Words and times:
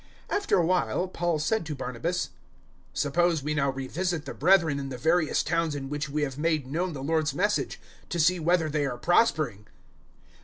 015:036 0.31 0.37
After 0.37 0.57
a 0.57 0.65
while 0.65 1.07
Paul 1.07 1.37
said 1.37 1.63
to 1.67 1.75
Barnabas, 1.75 2.31
"Suppose 2.91 3.43
we 3.43 3.53
now 3.53 3.69
revisit 3.69 4.25
the 4.25 4.33
brethren 4.33 4.79
in 4.79 4.89
the 4.89 4.97
various 4.97 5.43
towns 5.43 5.75
in 5.75 5.89
which 5.89 6.09
we 6.09 6.23
have 6.23 6.39
made 6.39 6.65
known 6.65 6.93
the 6.93 7.03
Lord's 7.03 7.35
Message 7.35 7.79
to 8.09 8.19
see 8.19 8.39
whether 8.39 8.67
they 8.67 8.87
are 8.87 8.97
prospering!" 8.97 9.67